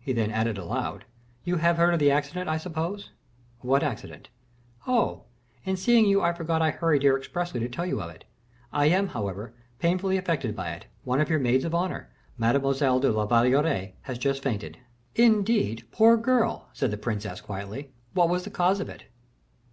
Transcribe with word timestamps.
He 0.00 0.12
then 0.12 0.32
added 0.32 0.58
aloud, 0.58 1.04
"You 1.44 1.58
have 1.58 1.76
heard 1.76 1.94
of 1.94 2.00
the 2.00 2.10
accident, 2.10 2.48
I 2.48 2.56
suppose?" 2.56 3.12
"What 3.60 3.84
accident?" 3.84 4.28
"Oh! 4.88 5.22
in 5.64 5.76
seeing 5.76 6.04
you 6.04 6.20
I 6.20 6.32
forgot 6.32 6.60
I 6.60 6.72
hurried 6.72 7.02
here 7.02 7.16
expressly 7.16 7.60
to 7.60 7.68
tell 7.68 7.86
you 7.86 8.02
of 8.02 8.10
it. 8.10 8.24
I 8.72 8.86
am, 8.86 9.06
however, 9.10 9.54
painfully 9.78 10.16
affected 10.16 10.56
by 10.56 10.72
it; 10.72 10.86
one 11.04 11.20
of 11.20 11.30
your 11.30 11.38
maids 11.38 11.64
of 11.64 11.76
honor, 11.76 12.10
Mademoiselle 12.36 12.98
de 12.98 13.12
la 13.12 13.24
Valliere, 13.24 13.92
has 14.02 14.18
just 14.18 14.42
fainted." 14.42 14.78
"Indeed! 15.14 15.84
poor 15.92 16.16
girl," 16.16 16.68
said 16.72 16.90
the 16.90 16.96
princess, 16.96 17.40
quietly, 17.40 17.92
"what 18.14 18.28
was 18.28 18.42
the 18.42 18.50
cause 18.50 18.80
of 18.80 18.88
it?" 18.88 19.04